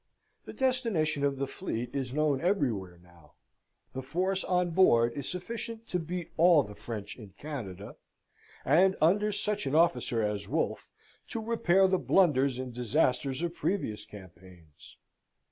[0.45, 3.33] The destination of the fleet is known everywhere now.
[3.93, 7.97] The force on board is sufficient to beat all the French in Canada;
[8.65, 10.89] and, under such an officer as Wolfe,
[11.27, 14.97] to repair the blunders and disasters of previous campaigns.